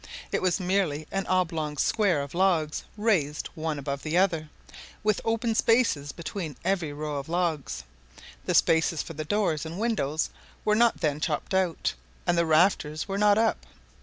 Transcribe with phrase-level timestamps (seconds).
[0.31, 4.49] It was merely an oblong square of logs raised one above the other,
[5.03, 7.83] with open spaces between every row of logs.
[8.47, 10.31] The spaces for the doors and windows
[10.65, 11.93] were not then chopped out,
[12.25, 13.63] and the rafters were not up.